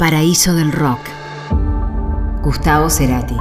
Paraíso 0.00 0.54
del 0.54 0.72
Rock. 0.72 0.98
Gustavo 2.42 2.88
Cerati. 2.88 3.36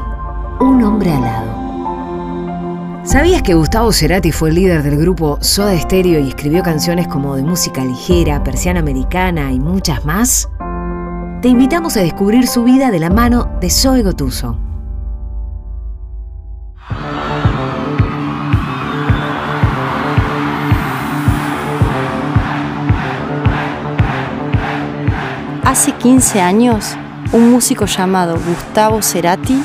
Un 0.59 0.83
hombre 0.83 1.09
alado. 1.09 3.05
¿Sabías 3.05 3.43
que 3.43 3.53
Gustavo 3.53 3.93
Cerati 3.93 4.33
fue 4.33 4.49
el 4.49 4.55
líder 4.55 4.83
del 4.83 4.97
grupo 4.97 5.37
Soda 5.39 5.79
Stereo 5.79 6.19
y 6.19 6.27
escribió 6.27 6.61
canciones 6.61 7.07
como 7.07 7.37
de 7.37 7.43
música 7.43 7.85
ligera, 7.85 8.43
persiana 8.43 8.81
americana 8.81 9.53
y 9.53 9.59
muchas 9.61 10.03
más? 10.03 10.49
Te 11.41 11.47
invitamos 11.47 11.95
a 11.95 12.01
descubrir 12.01 12.45
su 12.45 12.65
vida 12.65 12.91
de 12.91 12.99
la 12.99 13.09
mano 13.09 13.57
de 13.61 13.69
Zoe 13.69 14.03
Gotuso. 14.03 14.59
Hace 25.69 25.91
15 25.91 26.41
años, 26.41 26.97
un 27.31 27.51
músico 27.51 27.85
llamado 27.85 28.39
Gustavo 28.43 29.03
Cerati 29.03 29.61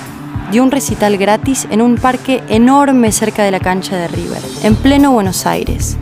dio 0.52 0.62
un 0.62 0.70
recital 0.70 1.16
gratis 1.16 1.66
en 1.70 1.80
un 1.80 1.94
parque 1.94 2.42
enorme 2.50 3.10
cerca 3.10 3.42
de 3.42 3.50
la 3.50 3.58
cancha 3.58 3.96
de 3.96 4.08
River, 4.08 4.42
en 4.64 4.76
pleno 4.76 5.12
Buenos 5.12 5.46
Aires. 5.46 5.96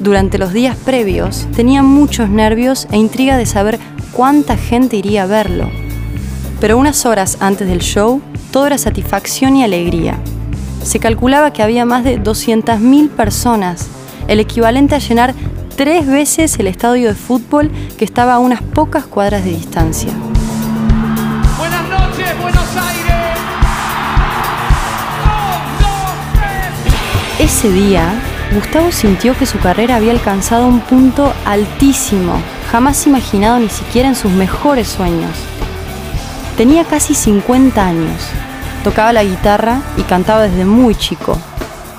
Durante 0.00 0.36
los 0.36 0.52
días 0.52 0.76
previos 0.76 1.48
tenía 1.56 1.82
muchos 1.82 2.28
nervios 2.28 2.86
e 2.90 2.98
intriga 2.98 3.38
de 3.38 3.46
saber 3.46 3.80
cuánta 4.12 4.58
gente 4.58 4.98
iría 4.98 5.22
a 5.22 5.26
verlo. 5.26 5.70
Pero 6.60 6.76
unas 6.76 7.06
horas 7.06 7.38
antes 7.40 7.66
del 7.66 7.80
show, 7.80 8.20
todo 8.50 8.66
era 8.66 8.76
satisfacción 8.76 9.56
y 9.56 9.64
alegría. 9.64 10.18
Se 10.82 10.98
calculaba 10.98 11.54
que 11.54 11.62
había 11.62 11.86
más 11.86 12.04
de 12.04 12.22
200.000 12.22 13.08
personas, 13.08 13.88
el 14.28 14.40
equivalente 14.40 14.94
a 14.94 14.98
llenar 14.98 15.34
tres 15.76 16.06
veces 16.06 16.58
el 16.58 16.66
estadio 16.66 17.08
de 17.08 17.14
fútbol 17.14 17.70
que 17.98 18.04
estaba 18.04 18.34
a 18.34 18.38
unas 18.38 18.62
pocas 18.62 19.04
cuadras 19.04 19.44
de 19.44 19.50
distancia. 19.50 20.10
Buenas 21.58 21.88
noches, 21.88 22.40
Buenos 22.40 22.76
Aires. 22.76 23.38
Ese 27.38 27.72
día, 27.72 28.12
Gustavo 28.54 28.92
sintió 28.92 29.36
que 29.36 29.46
su 29.46 29.58
carrera 29.58 29.96
había 29.96 30.12
alcanzado 30.12 30.66
un 30.66 30.80
punto 30.80 31.32
altísimo, 31.44 32.40
jamás 32.70 33.06
imaginado 33.06 33.58
ni 33.58 33.68
siquiera 33.68 34.08
en 34.08 34.14
sus 34.14 34.30
mejores 34.30 34.88
sueños. 34.88 35.32
Tenía 36.56 36.84
casi 36.84 37.14
50 37.14 37.84
años, 37.84 38.22
tocaba 38.84 39.12
la 39.12 39.24
guitarra 39.24 39.80
y 39.96 40.02
cantaba 40.02 40.42
desde 40.42 40.64
muy 40.64 40.94
chico. 40.94 41.38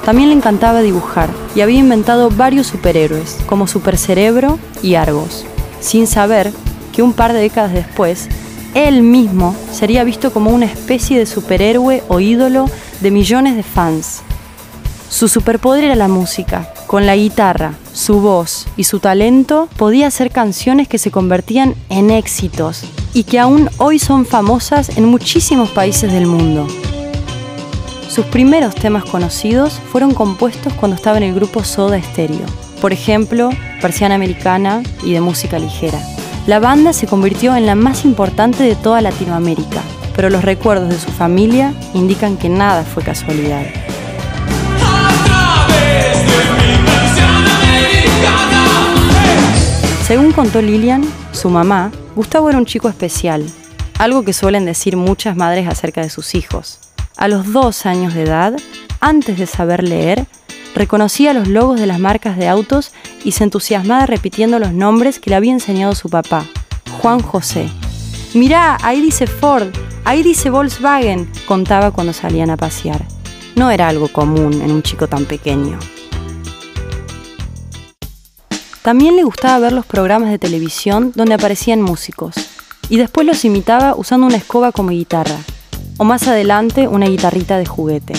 También 0.06 0.30
le 0.30 0.36
encantaba 0.36 0.82
dibujar 0.82 1.30
y 1.56 1.62
había 1.62 1.80
inventado 1.80 2.30
varios 2.30 2.68
superhéroes, 2.68 3.38
como 3.46 3.68
Super 3.68 3.98
Cerebro 3.98 4.60
y 4.82 4.96
Argos, 4.96 5.46
sin 5.80 6.08
saber 6.08 6.52
que 6.92 7.02
un 7.02 7.14
par 7.14 7.32
de 7.32 7.40
décadas 7.40 7.74
después, 7.74 8.28
él 8.74 9.02
mismo 9.02 9.56
sería 9.72 10.04
visto 10.04 10.34
como 10.34 10.52
una 10.52 10.66
especie 10.66 11.18
de 11.18 11.26
superhéroe 11.26 12.04
o 12.10 12.20
ídolo 12.20 12.70
de 13.02 13.12
millones 13.12 13.56
de 13.56 13.64
fans. 13.64 14.24
Su 15.10 15.28
superpoder 15.28 15.86
era 15.86 15.96
la 15.96 16.08
música. 16.08 16.74
Con 16.88 17.06
la 17.06 17.16
guitarra, 17.16 17.74
su 17.94 18.20
voz 18.20 18.68
y 18.76 18.84
su 18.84 19.00
talento 19.00 19.70
podía 19.78 20.08
hacer 20.08 20.32
canciones 20.32 20.88
que 20.88 20.98
se 20.98 21.12
convertían 21.12 21.76
en 21.90 22.12
éxitos 22.12 22.84
y 23.14 23.24
que 23.24 23.40
aún 23.40 23.70
hoy 23.78 24.00
son 24.00 24.26
famosas 24.26 24.98
en 24.98 25.06
muchísimos 25.06 25.70
países 25.70 26.12
del 26.12 26.26
mundo. 26.26 26.68
Sus 28.14 28.28
primeros 28.28 28.76
temas 28.76 29.06
conocidos 29.06 29.82
fueron 29.92 30.14
compuestos 30.14 30.72
cuando 30.74 30.96
estaba 30.96 31.18
en 31.18 31.24
el 31.24 31.34
grupo 31.34 31.64
Soda 31.64 32.00
Stereo, 32.00 32.46
por 32.80 32.94
ejemplo, 32.94 33.50
Persiana 33.82 34.14
Americana 34.14 34.84
y 35.04 35.14
de 35.14 35.20
música 35.20 35.58
ligera. 35.58 36.00
La 36.46 36.60
banda 36.60 36.94
se 36.94 37.08
convirtió 37.08 37.56
en 37.56 37.66
la 37.66 37.74
más 37.74 38.06
importante 38.06 38.62
de 38.62 38.76
toda 38.76 39.02
Latinoamérica, 39.02 39.82
pero 40.16 40.30
los 40.30 40.44
recuerdos 40.44 40.90
de 40.90 41.00
su 41.00 41.10
familia 41.10 41.74
indican 41.96 42.38
que 42.38 42.50
nada 42.50 42.84
fue 42.84 43.02
casualidad. 43.02 43.66
Según 50.06 50.34
contó 50.34 50.62
Lilian, 50.62 51.04
su 51.32 51.50
mamá, 51.50 51.92
Gustavo 52.16 52.48
era 52.48 52.60
un 52.60 52.68
chico 52.68 52.90
especial, 52.90 53.44
algo 53.98 54.24
que 54.24 54.34
suelen 54.34 54.66
decir 54.66 54.98
muchas 54.98 55.36
madres 55.36 55.68
acerca 55.68 56.02
de 56.02 56.12
sus 56.12 56.36
hijos. 56.36 56.93
A 57.18 57.28
los 57.28 57.54
dos 57.54 57.86
años 57.86 58.14
de 58.14 58.24
edad, 58.24 58.54
antes 59.00 59.38
de 59.38 59.46
saber 59.46 59.84
leer, 59.84 60.26
reconocía 60.76 61.34
los 61.34 61.48
logos 61.48 61.80
de 61.80 61.86
las 61.86 62.00
marcas 62.00 62.38
de 62.38 62.48
autos 62.48 62.92
y 63.24 63.34
se 63.34 63.44
entusiasmaba 63.44 64.06
repitiendo 64.06 64.60
los 64.60 64.74
nombres 64.74 65.20
que 65.20 65.30
le 65.30 65.36
había 65.36 65.54
enseñado 65.54 65.96
su 65.96 66.10
papá, 66.10 66.46
Juan 67.02 67.22
José. 67.22 67.70
Mirá, 68.34 68.78
ahí 68.82 69.00
dice 69.00 69.28
Ford, 69.28 69.68
ahí 70.06 70.24
dice 70.24 70.50
Volkswagen, 70.50 71.30
contaba 71.46 71.92
cuando 71.92 72.14
salían 72.14 72.50
a 72.50 72.58
pasear. 72.58 73.06
No 73.56 73.70
era 73.70 73.88
algo 73.88 74.08
común 74.08 74.62
en 74.62 74.72
un 74.72 74.82
chico 74.82 75.08
tan 75.08 75.26
pequeño. 75.26 75.78
También 78.82 79.16
le 79.16 79.24
gustaba 79.24 79.60
ver 79.60 79.72
los 79.72 79.86
programas 79.86 80.30
de 80.30 80.40
televisión 80.40 81.14
donde 81.16 81.36
aparecían 81.36 81.82
músicos, 81.82 82.36
y 82.90 82.98
después 82.98 83.26
los 83.26 83.46
imitaba 83.46 83.96
usando 83.96 84.28
una 84.28 84.38
escoba 84.38 84.72
como 84.72 84.90
guitarra, 84.90 85.38
o 85.98 86.04
más 86.04 86.28
adelante 86.28 86.88
una 86.88 87.08
guitarrita 87.08 87.58
de 87.58 87.66
juguete. 87.66 88.14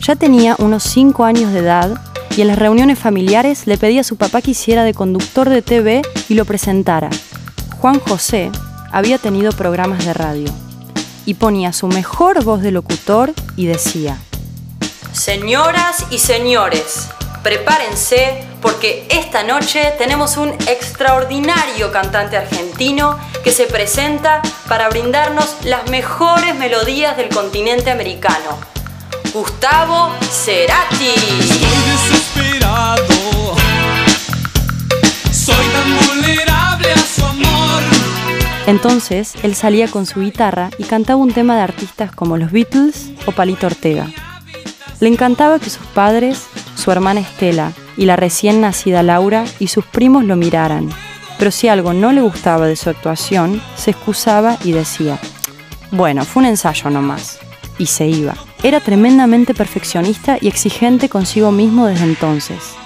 Ya 0.00 0.16
tenía 0.16 0.56
unos 0.58 0.82
5 0.84 1.24
años 1.24 1.52
de 1.52 1.60
edad 1.60 2.00
y 2.36 2.40
en 2.40 2.48
las 2.48 2.58
reuniones 2.58 2.98
familiares 2.98 3.66
le 3.66 3.78
pedía 3.78 4.00
a 4.00 4.04
su 4.04 4.16
papá 4.16 4.42
que 4.42 4.52
hiciera 4.52 4.84
de 4.84 4.94
conductor 4.94 5.48
de 5.48 5.62
TV 5.62 6.02
y 6.28 6.34
lo 6.34 6.44
presentara. 6.44 7.10
Juan 7.78 8.00
José 8.00 8.50
había 8.90 9.18
tenido 9.18 9.52
programas 9.52 10.04
de 10.04 10.14
radio 10.14 10.52
y 11.26 11.34
ponía 11.34 11.72
su 11.72 11.88
mejor 11.88 12.42
voz 12.44 12.62
de 12.62 12.72
locutor 12.72 13.32
y 13.56 13.66
decía, 13.66 14.18
Señoras 15.12 16.06
y 16.10 16.18
señores, 16.18 17.08
prepárense 17.42 18.51
porque 18.62 19.04
esta 19.10 19.42
noche 19.42 19.92
tenemos 19.98 20.36
un 20.36 20.50
extraordinario 20.68 21.90
cantante 21.90 22.36
argentino 22.36 23.18
que 23.42 23.50
se 23.50 23.66
presenta 23.66 24.40
para 24.68 24.88
brindarnos 24.88 25.56
las 25.64 25.90
mejores 25.90 26.54
melodías 26.54 27.16
del 27.16 27.28
continente 27.28 27.90
americano. 27.90 28.58
Gustavo 29.34 30.14
Cerati. 30.30 31.08
Estoy 31.40 31.58
desesperado. 31.90 33.04
Soy 35.32 35.66
tan 35.66 36.06
vulnerable 36.06 36.92
a 36.92 36.98
su 36.98 37.24
amor. 37.24 37.82
Entonces, 38.68 39.34
él 39.42 39.56
salía 39.56 39.88
con 39.88 40.06
su 40.06 40.20
guitarra 40.20 40.70
y 40.78 40.84
cantaba 40.84 41.18
un 41.18 41.32
tema 41.32 41.56
de 41.56 41.62
artistas 41.62 42.14
como 42.14 42.36
los 42.36 42.52
Beatles 42.52 43.10
o 43.26 43.32
Palito 43.32 43.66
Ortega. 43.66 44.08
Le 45.00 45.08
encantaba 45.08 45.58
que 45.58 45.68
sus 45.68 45.84
padres, 45.88 46.44
su 46.76 46.92
hermana 46.92 47.20
Estela 47.20 47.72
y 47.96 48.06
la 48.06 48.16
recién 48.16 48.60
nacida 48.60 49.02
Laura 49.02 49.44
y 49.58 49.68
sus 49.68 49.84
primos 49.84 50.24
lo 50.24 50.36
miraran. 50.36 50.88
Pero 51.38 51.50
si 51.50 51.68
algo 51.68 51.92
no 51.92 52.12
le 52.12 52.20
gustaba 52.20 52.66
de 52.66 52.76
su 52.76 52.90
actuación, 52.90 53.60
se 53.76 53.90
excusaba 53.90 54.58
y 54.64 54.72
decía, 54.72 55.18
bueno, 55.90 56.24
fue 56.24 56.42
un 56.42 56.48
ensayo 56.48 56.88
nomás. 56.90 57.38
Y 57.78 57.86
se 57.86 58.06
iba. 58.06 58.34
Era 58.62 58.80
tremendamente 58.80 59.54
perfeccionista 59.54 60.38
y 60.40 60.48
exigente 60.48 61.08
consigo 61.08 61.50
mismo 61.50 61.86
desde 61.86 62.04
entonces. 62.04 62.76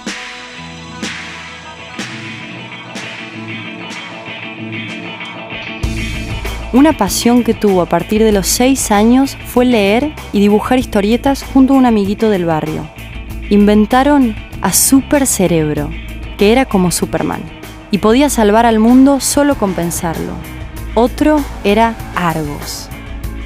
Una 6.73 6.97
pasión 6.97 7.43
que 7.43 7.53
tuvo 7.53 7.81
a 7.81 7.85
partir 7.85 8.23
de 8.23 8.31
los 8.31 8.47
seis 8.47 8.91
años 8.91 9.37
fue 9.45 9.65
leer 9.65 10.13
y 10.33 10.39
dibujar 10.39 10.79
historietas 10.79 11.43
junto 11.43 11.73
a 11.73 11.77
un 11.77 11.85
amiguito 11.85 12.29
del 12.29 12.45
barrio. 12.45 12.87
Inventaron 13.49 14.35
a 14.61 14.73
Super 14.73 15.27
Cerebro, 15.27 15.89
que 16.37 16.51
era 16.51 16.65
como 16.65 16.91
Superman, 16.91 17.41
y 17.91 17.99
podía 17.99 18.29
salvar 18.29 18.65
al 18.65 18.79
mundo 18.79 19.19
solo 19.19 19.55
con 19.55 19.73
pensarlo. 19.73 20.33
Otro 20.95 21.39
era 21.63 21.95
Argos, 22.15 22.89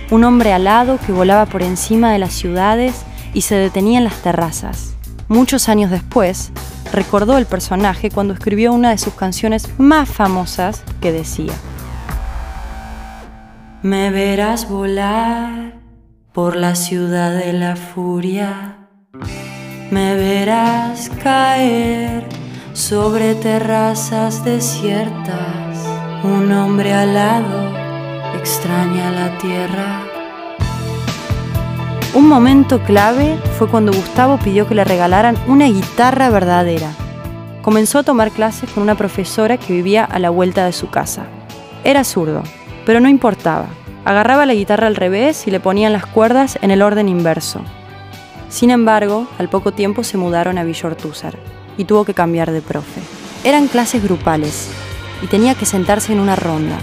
un 0.10 0.24
hombre 0.24 0.54
alado 0.54 1.00
que 1.06 1.12
volaba 1.12 1.46
por 1.46 1.62
encima 1.62 2.12
de 2.12 2.20
las 2.20 2.34
ciudades 2.34 3.04
y 3.34 3.42
se 3.42 3.56
detenía 3.56 3.98
en 3.98 4.06
las 4.06 4.22
terrazas. 4.22 4.94
Muchos 5.28 5.70
años 5.70 5.92
después, 5.92 6.52
recordó 6.92 7.38
el 7.38 7.46
personaje 7.46 8.10
cuando 8.10 8.34
escribió 8.34 8.74
una 8.74 8.90
de 8.90 8.98
sus 8.98 9.14
canciones 9.14 9.70
más 9.78 10.10
famosas 10.10 10.84
que 11.00 11.12
decía, 11.12 11.54
Me 13.82 14.12
verás 14.12 14.70
volar 14.70 15.80
por 16.34 16.56
la 16.56 16.76
ciudad 16.76 17.38
de 17.38 17.54
la 17.54 17.76
furia 17.76 18.78
me 19.92 20.16
verás 20.16 21.12
caer 21.22 22.24
sobre 22.72 23.36
terrazas 23.36 24.44
desiertas. 24.46 25.86
Un 26.24 26.50
hombre 26.54 26.94
alado 26.94 27.70
extraña 28.40 29.12
la 29.12 29.38
tierra. 29.38 30.04
Un 32.14 32.28
momento 32.28 32.82
clave 32.84 33.38
fue 33.58 33.68
cuando 33.68 33.92
Gustavo 33.92 34.38
pidió 34.38 34.66
que 34.66 34.76
le 34.76 34.86
regalaran 34.86 35.38
una 35.48 35.66
guitarra 35.66 36.30
verdadera. 36.30 36.92
Comenzó 37.62 38.00
a 38.00 38.04
tomar 38.04 38.32
clases 38.32 38.70
con 38.70 38.84
una 38.84 38.96
profesora 38.96 39.58
que 39.58 39.74
vivía 39.74 40.06
a 40.06 40.20
la 40.20 40.30
vuelta 40.30 40.66
de 40.66 40.72
su 40.72 40.90
casa. 40.90 41.26
Era 41.84 42.06
zurdo, 42.06 42.44
pero 42.86 43.02
no 43.02 43.10
importaba. 43.10 43.66
Agarraba 44.06 44.46
la 44.46 44.54
guitarra 44.54 44.88
al 44.88 44.96
revés 44.96 45.48
y 45.48 45.52
le 45.52 45.60
ponían 45.60 45.94
las 45.94 46.06
cuerdas 46.06 46.58
en 46.62 46.72
el 46.72 46.82
orden 46.82 47.10
inverso. 47.10 47.62
Sin 48.52 48.70
embargo, 48.70 49.28
al 49.40 49.50
poco 49.50 49.72
tiempo 49.72 50.04
se 50.04 50.18
mudaron 50.18 50.58
a 50.58 50.66
Villortúzar 50.66 51.38
y 51.78 51.86
tuvo 51.86 52.04
que 52.04 52.14
cambiar 52.14 52.52
de 52.52 52.62
profe. 52.62 53.00
Eran 53.46 53.70
clases 53.70 54.04
grupales 54.04 54.70
y 55.24 55.28
tenía 55.28 55.56
que 55.56 55.66
sentarse 55.66 56.12
en 56.12 56.20
una 56.20 56.36
ronda, 56.36 56.78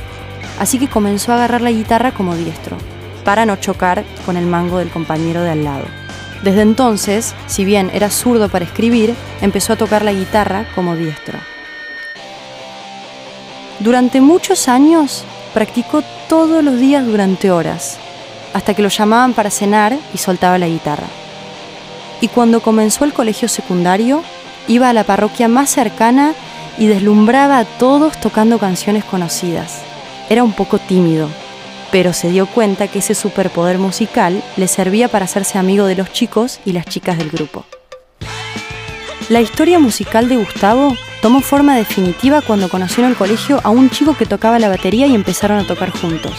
así 0.59 0.79
que 0.79 0.88
comenzó 0.88 1.31
a 1.31 1.35
agarrar 1.35 1.61
la 1.61 1.70
guitarra 1.70 2.12
como 2.12 2.35
diestro, 2.37 2.79
para 3.23 3.44
no 3.44 3.56
chocar 3.56 4.03
con 4.25 4.38
el 4.38 4.47
mango 4.47 4.79
del 4.79 4.88
compañero 4.88 5.43
de 5.43 5.50
al 5.50 5.62
lado. 5.62 5.85
Desde 6.43 6.62
entonces, 6.62 7.35
si 7.47 7.67
bien 7.67 7.91
era 7.93 8.09
zurdo 8.09 8.49
para 8.49 8.65
escribir, 8.65 9.15
empezó 9.43 9.75
a 9.75 9.76
tocar 9.76 10.03
la 10.03 10.12
guitarra 10.15 10.65
como 10.75 10.97
diestro. 10.97 11.38
Durante 13.81 14.23
muchos 14.23 14.69
años 14.69 15.23
practicó 15.53 16.03
todos 16.31 16.65
los 16.65 16.81
días 16.81 17.05
durante 17.05 17.50
horas, 17.50 17.99
hasta 18.55 18.73
que 18.73 18.82
lo 18.82 18.88
llamaban 18.88 19.35
para 19.35 19.50
cenar 19.50 19.99
y 20.15 20.19
soltaba 20.19 20.56
la 20.56 20.67
guitarra. 20.67 21.06
Y 22.20 22.29
cuando 22.29 22.61
comenzó 22.61 23.05
el 23.05 23.12
colegio 23.12 23.49
secundario, 23.49 24.23
iba 24.67 24.88
a 24.88 24.93
la 24.93 25.05
parroquia 25.05 25.49
más 25.49 25.70
cercana 25.70 26.35
y 26.79 26.87
deslumbraba 26.87 27.59
a 27.59 27.65
todos 27.65 28.19
tocando 28.20 28.59
canciones 28.59 29.05
conocidas. 29.05 29.82
Era 30.29 30.44
un 30.44 30.53
poco 30.53 30.79
tímido, 30.79 31.29
pero 31.91 32.12
se 32.12 32.31
dio 32.31 32.47
cuenta 32.47 32.88
que 32.88 32.99
ese 33.00 33.15
superpoder 33.15 33.79
musical 33.79 34.43
le 34.56 34.69
servía 34.69 35.09
para 35.09 35.25
hacerse 35.25 35.59
amigo 35.59 35.87
de 35.87 35.97
los 35.97 36.12
chicos 36.12 36.61
y 36.65 36.73
las 36.73 36.87
chicas 36.87 37.19
del 37.19 37.31
grupo. 37.31 37.65
La 39.29 39.41
historia 39.41 39.79
musical 39.79 40.29
de 40.29 40.37
Gustavo 40.37 40.97
tomó 41.20 41.41
forma 41.41 41.76
definitiva 41.76 42.41
cuando 42.41 42.69
conoció 42.69 43.05
en 43.05 43.11
el 43.11 43.17
colegio 43.17 43.61
a 43.62 43.70
un 43.70 43.91
chico 43.91 44.17
que 44.17 44.26
tocaba 44.26 44.59
la 44.59 44.69
batería 44.69 45.06
y 45.06 45.15
empezaron 45.15 45.59
a 45.59 45.67
tocar 45.67 45.91
juntos. 45.91 46.32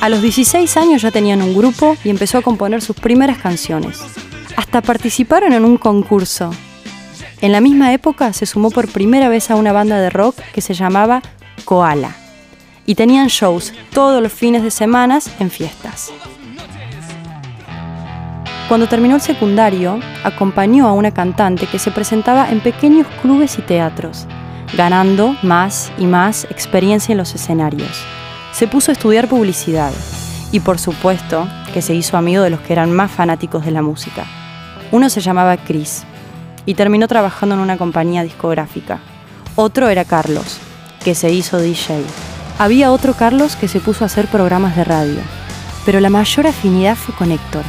A 0.00 0.08
los 0.08 0.20
16 0.20 0.76
años 0.76 1.02
ya 1.02 1.10
tenían 1.10 1.42
un 1.42 1.54
grupo 1.54 1.96
y 2.04 2.10
empezó 2.10 2.38
a 2.38 2.42
componer 2.42 2.82
sus 2.82 2.96
primeras 2.96 3.38
canciones. 3.38 4.00
Hasta 4.56 4.82
participaron 4.82 5.52
en 5.52 5.64
un 5.64 5.76
concurso. 5.76 6.50
En 7.40 7.52
la 7.52 7.60
misma 7.60 7.92
época 7.92 8.32
se 8.32 8.46
sumó 8.46 8.70
por 8.70 8.88
primera 8.88 9.28
vez 9.28 9.50
a 9.50 9.56
una 9.56 9.72
banda 9.72 10.00
de 10.00 10.10
rock 10.10 10.36
que 10.54 10.60
se 10.60 10.74
llamaba 10.74 11.22
Koala 11.64 12.14
y 12.86 12.94
tenían 12.94 13.28
shows 13.28 13.72
todos 13.92 14.22
los 14.22 14.32
fines 14.32 14.62
de 14.62 14.70
semana 14.70 15.20
en 15.38 15.50
fiestas. 15.50 16.12
Cuando 18.68 18.88
terminó 18.88 19.16
el 19.16 19.20
secundario, 19.20 20.00
acompañó 20.24 20.86
a 20.86 20.92
una 20.92 21.12
cantante 21.12 21.66
que 21.66 21.78
se 21.78 21.90
presentaba 21.90 22.50
en 22.50 22.60
pequeños 22.60 23.06
clubes 23.20 23.58
y 23.58 23.62
teatros, 23.62 24.26
ganando 24.76 25.36
más 25.42 25.92
y 25.98 26.06
más 26.06 26.44
experiencia 26.44 27.12
en 27.12 27.18
los 27.18 27.34
escenarios. 27.34 28.04
Se 28.52 28.68
puso 28.68 28.90
a 28.90 28.94
estudiar 28.94 29.28
publicidad 29.28 29.92
y 30.52 30.60
por 30.60 30.78
supuesto 30.78 31.46
que 31.74 31.82
se 31.82 31.94
hizo 31.94 32.16
amigo 32.16 32.42
de 32.42 32.50
los 32.50 32.60
que 32.60 32.72
eran 32.72 32.92
más 32.92 33.10
fanáticos 33.10 33.64
de 33.64 33.72
la 33.72 33.82
música. 33.82 34.26
Uno 34.92 35.10
se 35.10 35.20
llamaba 35.20 35.56
Chris 35.56 36.04
y 36.66 36.74
terminó 36.74 37.08
trabajando 37.08 37.56
en 37.56 37.60
una 37.60 37.76
compañía 37.76 38.22
discográfica. 38.22 39.00
Otro 39.56 39.88
era 39.88 40.04
Carlos, 40.04 40.58
que 41.02 41.16
se 41.16 41.32
hizo 41.32 41.58
DJ 41.58 42.04
había 42.58 42.92
otro 42.92 43.14
Carlos 43.14 43.56
que 43.56 43.66
se 43.66 43.80
puso 43.80 44.04
a 44.04 44.06
hacer 44.06 44.28
programas 44.28 44.76
de 44.76 44.84
radio, 44.84 45.18
pero 45.84 46.00
la 46.00 46.10
mayor 46.10 46.46
afinidad 46.46 46.94
fue 46.96 47.14
con 47.14 47.32
Héctor, 47.32 47.64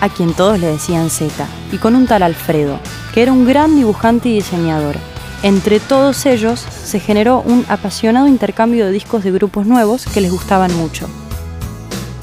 a 0.00 0.08
quien 0.08 0.32
todos 0.32 0.58
le 0.58 0.68
decían 0.68 1.10
Z, 1.10 1.46
y 1.70 1.76
con 1.76 1.94
un 1.94 2.06
tal 2.06 2.22
Alfredo, 2.22 2.78
que 3.12 3.22
era 3.22 3.32
un 3.32 3.44
gran 3.44 3.76
dibujante 3.76 4.30
y 4.30 4.36
diseñador. 4.36 4.96
Entre 5.42 5.80
todos 5.80 6.24
ellos 6.24 6.60
se 6.60 7.00
generó 7.00 7.42
un 7.42 7.66
apasionado 7.68 8.26
intercambio 8.26 8.86
de 8.86 8.92
discos 8.92 9.22
de 9.24 9.32
grupos 9.32 9.66
nuevos 9.66 10.06
que 10.06 10.20
les 10.20 10.30
gustaban 10.30 10.74
mucho. 10.76 11.08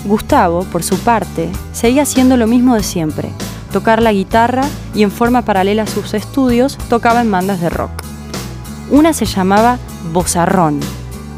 Gustavo, 0.05 0.63
por 0.63 0.81
su 0.81 0.97
parte, 0.99 1.49
seguía 1.73 2.03
haciendo 2.03 2.37
lo 2.37 2.47
mismo 2.47 2.75
de 2.75 2.83
siempre, 2.83 3.29
tocar 3.69 4.01
la 4.01 4.13
guitarra 4.13 4.63
y 4.93 5.03
en 5.03 5.11
forma 5.11 5.43
paralela 5.43 5.83
a 5.83 5.87
sus 5.87 6.13
estudios 6.13 6.77
tocaba 6.89 7.21
en 7.21 7.31
bandas 7.31 7.61
de 7.61 7.69
rock. 7.69 7.91
Una 8.91 9.13
se 9.13 9.25
llamaba 9.25 9.77
Bozarrón 10.11 10.79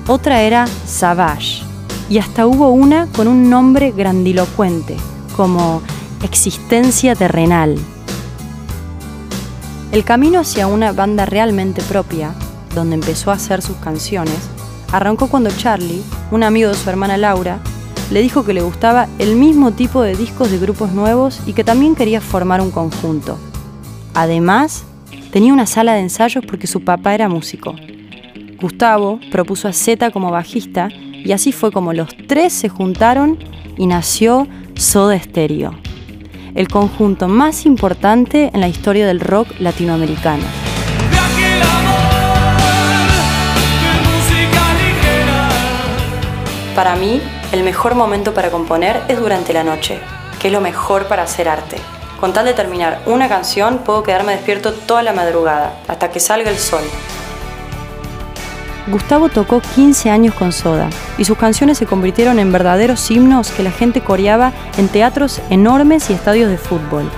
otra 0.07 0.41
era 0.41 0.67
Savage, 0.85 1.63
y 2.09 2.17
hasta 2.17 2.47
hubo 2.47 2.69
una 2.69 3.07
con 3.15 3.27
un 3.27 3.49
nombre 3.49 3.91
grandilocuente, 3.91 4.97
como 5.37 5.81
Existencia 6.23 7.15
Terrenal. 7.15 7.77
El 9.91 10.03
camino 10.03 10.39
hacia 10.39 10.67
una 10.67 10.91
banda 10.91 11.25
realmente 11.25 11.81
propia, 11.83 12.33
donde 12.73 12.95
empezó 12.95 13.31
a 13.31 13.35
hacer 13.35 13.61
sus 13.61 13.77
canciones, 13.77 14.37
arrancó 14.91 15.27
cuando 15.27 15.51
Charlie, 15.51 16.03
un 16.31 16.43
amigo 16.43 16.69
de 16.69 16.75
su 16.75 16.89
hermana 16.89 17.17
Laura, 17.17 17.59
le 18.11 18.21
dijo 18.21 18.43
que 18.43 18.53
le 18.53 18.61
gustaba 18.61 19.07
el 19.19 19.35
mismo 19.35 19.71
tipo 19.71 20.01
de 20.01 20.15
discos 20.15 20.51
de 20.51 20.59
grupos 20.59 20.91
nuevos 20.91 21.41
y 21.47 21.53
que 21.53 21.63
también 21.63 21.95
quería 21.95 22.19
formar 22.19 22.61
un 22.61 22.69
conjunto. 22.69 23.37
Además, 24.13 24.83
tenía 25.31 25.53
una 25.53 25.65
sala 25.65 25.93
de 25.93 26.01
ensayos 26.01 26.45
porque 26.45 26.67
su 26.67 26.83
papá 26.83 27.15
era 27.15 27.29
músico. 27.29 27.73
Gustavo 28.59 29.19
propuso 29.31 29.67
a 29.69 29.73
Z 29.73 30.11
como 30.11 30.29
bajista 30.29 30.89
y 30.93 31.31
así 31.31 31.51
fue 31.51 31.71
como 31.71 31.93
los 31.93 32.09
tres 32.27 32.51
se 32.51 32.67
juntaron 32.67 33.39
y 33.77 33.87
nació 33.87 34.47
Soda 34.75 35.17
Stereo, 35.17 35.73
el 36.53 36.67
conjunto 36.67 37.29
más 37.29 37.65
importante 37.65 38.51
en 38.53 38.59
la 38.59 38.67
historia 38.67 39.07
del 39.07 39.21
rock 39.21 39.47
latinoamericano. 39.59 40.43
Para 46.75 46.95
mí, 46.95 47.21
el 47.51 47.63
mejor 47.63 47.95
momento 47.95 48.33
para 48.33 48.51
componer 48.51 49.01
es 49.07 49.19
durante 49.19 49.53
la 49.53 49.63
noche, 49.63 49.99
que 50.39 50.47
es 50.47 50.53
lo 50.53 50.61
mejor 50.61 51.07
para 51.07 51.23
hacer 51.23 51.49
arte. 51.49 51.77
Con 52.19 52.33
tal 52.33 52.45
de 52.45 52.53
terminar 52.53 53.01
una 53.05 53.27
canción, 53.27 53.79
puedo 53.79 54.03
quedarme 54.03 54.33
despierto 54.33 54.73
toda 54.73 55.03
la 55.03 55.13
madrugada, 55.13 55.73
hasta 55.87 56.11
que 56.11 56.19
salga 56.19 56.49
el 56.49 56.57
sol, 56.57 56.83
Gustavo 58.87 59.29
tocó 59.29 59.61
15 59.61 60.09
años 60.09 60.33
con 60.33 60.51
Soda 60.51 60.89
y 61.17 61.25
sus 61.25 61.37
canciones 61.37 61.77
se 61.77 61.85
convirtieron 61.85 62.39
en 62.39 62.51
verdaderos 62.51 63.11
himnos 63.11 63.51
que 63.51 63.63
la 63.63 63.71
gente 63.71 64.01
coreaba 64.01 64.53
en 64.77 64.87
teatros 64.87 65.39
enormes 65.49 66.09
y 66.09 66.13
estadios 66.13 66.49
de 66.49 66.57
fútbol. 66.57 67.09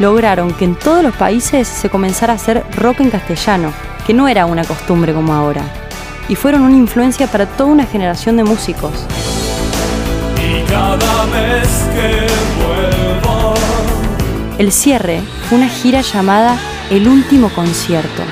Lograron 0.00 0.52
que 0.52 0.64
en 0.64 0.74
todos 0.74 1.02
los 1.02 1.14
países 1.14 1.68
se 1.68 1.88
comenzara 1.88 2.32
a 2.32 2.36
hacer 2.36 2.64
rock 2.76 3.00
en 3.00 3.10
castellano, 3.10 3.72
que 4.06 4.14
no 4.14 4.28
era 4.28 4.46
una 4.46 4.64
costumbre 4.64 5.14
como 5.14 5.32
ahora, 5.32 5.62
y 6.28 6.34
fueron 6.34 6.62
una 6.62 6.76
influencia 6.76 7.28
para 7.28 7.46
toda 7.46 7.70
una 7.70 7.86
generación 7.86 8.36
de 8.36 8.44
músicos. 8.44 9.06
El 14.58 14.72
cierre 14.72 15.22
fue 15.48 15.58
una 15.58 15.68
gira 15.68 16.00
llamada 16.00 16.58
El 16.90 17.08
Último 17.08 17.50
Concierto, 17.50 18.22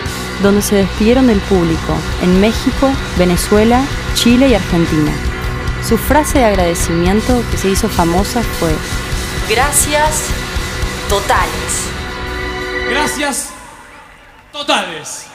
donde 0.42 0.62
se 0.62 0.74
despidieron 0.76 1.26
del 1.26 1.38
público 1.40 1.94
en 2.22 2.40
México, 2.40 2.90
Venezuela, 3.18 3.84
Chile 4.14 4.48
y 4.48 4.54
Argentina. 4.54 5.12
Su 5.86 5.98
frase 5.98 6.38
de 6.38 6.46
agradecimiento 6.46 7.42
que 7.50 7.58
se 7.58 7.68
hizo 7.68 7.88
famosa 7.88 8.42
fue, 8.58 8.70
Gracias 9.50 10.24
totales. 11.10 11.88
Gracias 12.88 13.50
totales. 14.50 15.26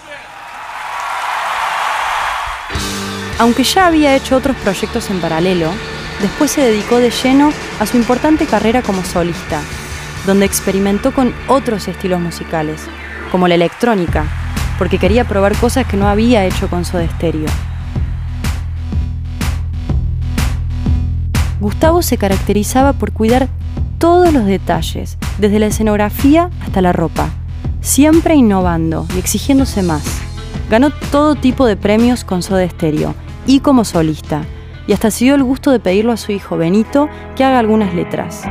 Aunque 3.37 3.63
ya 3.63 3.85
había 3.85 4.15
hecho 4.15 4.35
otros 4.35 4.57
proyectos 4.57 5.09
en 5.11 5.21
paralelo, 5.21 5.71
después 6.21 6.51
se 6.51 6.61
dedicó 6.61 6.97
de 6.97 7.11
lleno 7.11 7.51
a 7.79 7.85
su 7.85 7.97
importante 7.97 8.45
carrera 8.45 8.81
como 8.81 9.03
solista, 9.03 9.61
donde 10.25 10.45
experimentó 10.45 11.13
con 11.13 11.33
otros 11.47 11.87
estilos 11.87 12.19
musicales, 12.19 12.81
como 13.31 13.47
la 13.47 13.55
electrónica, 13.55 14.25
porque 14.77 14.97
quería 14.97 15.25
probar 15.25 15.55
cosas 15.57 15.85
que 15.85 15.97
no 15.97 16.07
había 16.07 16.45
hecho 16.45 16.69
con 16.69 16.85
Soda 16.85 17.07
Stereo. 17.07 17.49
Gustavo 21.59 22.01
se 22.01 22.17
caracterizaba 22.17 22.93
por 22.93 23.11
cuidar 23.11 23.49
todos 23.97 24.31
los 24.31 24.45
detalles, 24.45 25.17
desde 25.39 25.59
la 25.59 25.67
escenografía 25.67 26.49
hasta 26.61 26.81
la 26.81 26.93
ropa, 26.93 27.29
siempre 27.81 28.35
innovando 28.35 29.05
y 29.13 29.19
exigiéndose 29.19 29.83
más. 29.83 30.03
Ganó 30.69 30.91
todo 31.11 31.35
tipo 31.35 31.65
de 31.65 31.75
premios 31.75 32.23
con 32.23 32.41
Soda 32.41 32.67
Stereo 32.69 33.13
y 33.45 33.59
como 33.59 33.83
solista, 33.83 34.43
y 34.89 34.93
hasta 34.93 35.11
se 35.11 35.25
dio 35.25 35.35
el 35.35 35.43
gusto 35.43 35.69
de 35.69 35.79
pedirlo 35.79 36.11
a 36.11 36.17
su 36.17 36.31
hijo 36.31 36.57
Benito 36.57 37.09
que 37.35 37.43
haga 37.43 37.59
algunas 37.59 37.93
letras. 37.93 38.41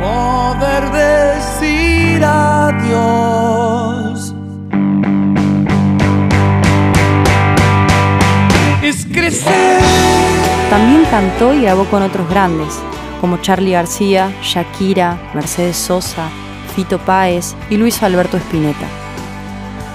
Poder 0.00 0.90
decir 0.90 2.24
adiós 2.24 4.34
También 10.68 11.04
cantó 11.12 11.54
y 11.54 11.62
grabó 11.62 11.84
con 11.84 12.02
otros 12.02 12.28
grandes, 12.28 12.76
como 13.20 13.36
Charlie 13.36 13.70
García, 13.70 14.32
Shakira, 14.42 15.30
Mercedes 15.32 15.76
Sosa, 15.76 16.28
Fito 16.74 16.98
Páez 16.98 17.54
y 17.70 17.76
Luis 17.76 18.02
Alberto 18.02 18.36
Spinetta. 18.36 18.88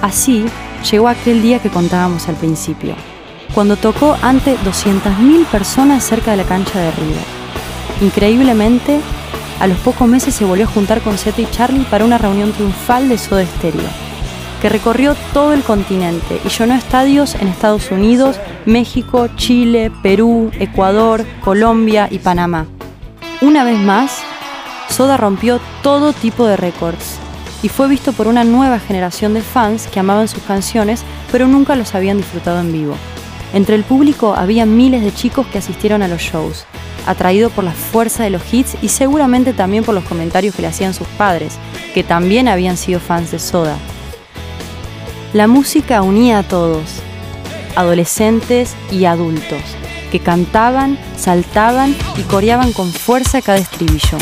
Así 0.01 0.45
llegó 0.89 1.09
aquel 1.09 1.41
día 1.41 1.59
que 1.59 1.69
contábamos 1.69 2.29
al 2.29 2.35
principio, 2.35 2.95
cuando 3.53 3.75
tocó 3.75 4.17
ante 4.21 4.57
200.000 4.57 5.45
personas 5.45 6.03
cerca 6.03 6.31
de 6.31 6.37
la 6.37 6.43
cancha 6.43 6.79
de 6.79 6.91
River. 6.91 7.23
Increíblemente, 8.01 8.99
a 9.59 9.67
los 9.67 9.77
pocos 9.79 10.07
meses 10.07 10.33
se 10.33 10.45
volvió 10.45 10.65
a 10.65 10.71
juntar 10.71 11.01
con 11.01 11.17
Zeta 11.17 11.41
y 11.41 11.49
Charlie 11.51 11.85
para 11.85 12.05
una 12.05 12.17
reunión 12.17 12.51
triunfal 12.51 13.07
de 13.07 13.17
Soda 13.17 13.45
Stereo, 13.45 13.87
que 14.61 14.69
recorrió 14.69 15.15
todo 15.33 15.53
el 15.53 15.63
continente 15.63 16.41
y 16.43 16.49
llenó 16.49 16.73
estadios 16.73 17.35
en 17.35 17.47
Estados 17.47 17.91
Unidos, 17.91 18.39
México, 18.65 19.29
Chile, 19.35 19.91
Perú, 20.01 20.51
Ecuador, 20.59 21.25
Colombia 21.43 22.07
y 22.09 22.19
Panamá. 22.19 22.65
Una 23.41 23.63
vez 23.63 23.77
más, 23.77 24.21
Soda 24.89 25.17
rompió 25.17 25.59
todo 25.81 26.13
tipo 26.13 26.45
de 26.45 26.57
récords 26.57 27.19
y 27.61 27.69
fue 27.69 27.87
visto 27.87 28.11
por 28.13 28.27
una 28.27 28.43
nueva 28.43 28.79
generación 28.79 29.33
de 29.33 29.41
fans 29.41 29.87
que 29.87 29.99
amaban 29.99 30.27
sus 30.27 30.43
canciones 30.43 31.03
pero 31.31 31.47
nunca 31.47 31.75
los 31.75 31.95
habían 31.95 32.17
disfrutado 32.17 32.59
en 32.59 32.71
vivo. 32.71 32.95
Entre 33.53 33.75
el 33.75 33.83
público 33.83 34.33
había 34.35 34.65
miles 34.65 35.03
de 35.03 35.13
chicos 35.13 35.45
que 35.47 35.59
asistieron 35.59 36.01
a 36.01 36.07
los 36.07 36.21
shows, 36.21 36.65
atraídos 37.05 37.51
por 37.51 37.63
la 37.63 37.71
fuerza 37.71 38.23
de 38.23 38.31
los 38.31 38.41
hits 38.51 38.75
y 38.81 38.89
seguramente 38.89 39.53
también 39.53 39.83
por 39.83 39.93
los 39.93 40.03
comentarios 40.05 40.55
que 40.55 40.63
le 40.63 40.69
hacían 40.69 40.95
sus 40.95 41.07
padres, 41.09 41.53
que 41.93 42.03
también 42.03 42.47
habían 42.47 42.77
sido 42.77 42.99
fans 42.99 43.31
de 43.31 43.37
Soda. 43.37 43.77
La 45.33 45.47
música 45.47 46.01
unía 46.01 46.39
a 46.39 46.43
todos, 46.43 47.01
adolescentes 47.75 48.75
y 48.91 49.05
adultos, 49.05 49.61
que 50.11 50.19
cantaban, 50.19 50.97
saltaban 51.15 51.95
y 52.17 52.23
coreaban 52.23 52.73
con 52.73 52.91
fuerza 52.91 53.41
cada 53.41 53.59
estribillo. 53.59 54.17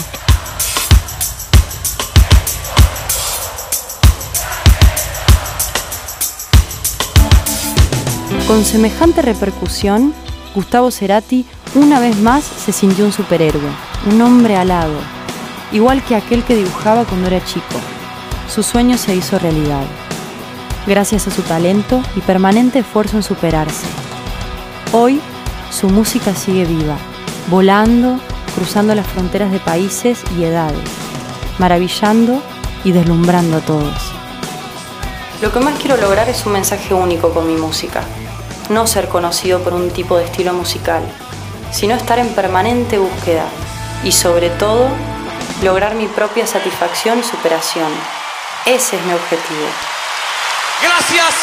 Con 8.47 8.65
semejante 8.65 9.21
repercusión, 9.21 10.13
Gustavo 10.53 10.91
Cerati 10.91 11.45
una 11.75 11.99
vez 11.99 12.17
más 12.17 12.43
se 12.43 12.71
sintió 12.71 13.05
un 13.05 13.13
superhéroe, 13.13 13.61
un 14.11 14.21
hombre 14.21 14.57
alado, 14.57 14.99
igual 15.71 16.03
que 16.03 16.15
aquel 16.15 16.43
que 16.43 16.55
dibujaba 16.55 17.05
cuando 17.05 17.27
era 17.27 17.43
chico. 17.45 17.79
Su 18.53 18.61
sueño 18.61 18.97
se 18.97 19.15
hizo 19.15 19.39
realidad, 19.39 19.85
gracias 20.85 21.27
a 21.27 21.31
su 21.31 21.41
talento 21.43 22.01
y 22.15 22.19
permanente 22.21 22.79
esfuerzo 22.79 23.17
en 23.17 23.23
superarse. 23.23 23.87
Hoy, 24.91 25.21
su 25.69 25.87
música 25.87 26.35
sigue 26.35 26.65
viva, 26.65 26.97
volando, 27.47 28.19
cruzando 28.55 28.93
las 28.93 29.07
fronteras 29.07 29.51
de 29.51 29.59
países 29.59 30.21
y 30.37 30.43
edades, 30.43 30.89
maravillando 31.59 32.41
y 32.83 32.91
deslumbrando 32.91 33.57
a 33.57 33.61
todos. 33.61 34.11
Lo 35.41 35.51
que 35.51 35.59
más 35.59 35.79
quiero 35.79 35.97
lograr 35.97 36.27
es 36.27 36.45
un 36.45 36.53
mensaje 36.53 36.93
único 36.93 37.33
con 37.33 37.47
mi 37.47 37.55
música, 37.55 38.03
no 38.71 38.87
ser 38.87 39.07
conocido 39.07 39.59
por 39.61 39.73
un 39.73 39.91
tipo 39.91 40.17
de 40.17 40.25
estilo 40.25 40.53
musical, 40.53 41.03
sino 41.71 41.95
estar 41.95 42.19
en 42.19 42.29
permanente 42.29 42.97
búsqueda 42.97 43.45
y 44.03 44.11
sobre 44.11 44.49
todo 44.49 44.87
lograr 45.61 45.95
mi 45.95 46.07
propia 46.07 46.47
satisfacción 46.47 47.19
y 47.19 47.23
superación. 47.23 47.91
Ese 48.65 48.95
es 48.95 49.05
mi 49.05 49.13
objetivo. 49.13 49.67
Gracias 50.81 51.35